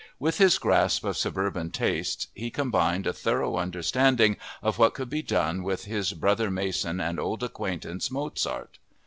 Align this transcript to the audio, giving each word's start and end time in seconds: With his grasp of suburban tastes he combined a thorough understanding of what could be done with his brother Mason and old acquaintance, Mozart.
With 0.17 0.39
his 0.39 0.57
grasp 0.57 1.03
of 1.03 1.15
suburban 1.15 1.69
tastes 1.69 2.25
he 2.33 2.49
combined 2.49 3.05
a 3.05 3.13
thorough 3.13 3.57
understanding 3.57 4.35
of 4.63 4.79
what 4.79 4.95
could 4.95 5.11
be 5.11 5.21
done 5.21 5.61
with 5.61 5.85
his 5.85 6.13
brother 6.13 6.49
Mason 6.49 6.99
and 6.99 7.19
old 7.19 7.43
acquaintance, 7.43 8.09
Mozart. 8.09 8.79